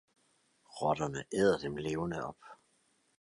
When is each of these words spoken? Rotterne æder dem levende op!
Rotterne 0.71 1.23
æder 1.33 1.57
dem 1.57 1.77
levende 1.77 2.23
op! 2.25 2.37